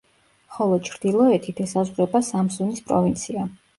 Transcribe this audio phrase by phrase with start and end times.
[0.55, 3.47] ხოლო ჩრდილოეთით ესაზღვრება სამსუნის პროვინცია.